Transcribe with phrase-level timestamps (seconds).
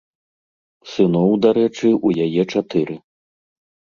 [0.93, 2.95] Сыноў, дарэчы, у яе чатыры.